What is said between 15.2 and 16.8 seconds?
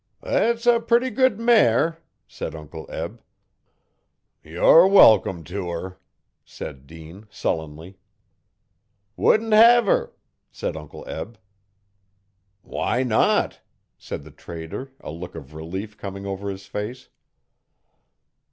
of relief coming over his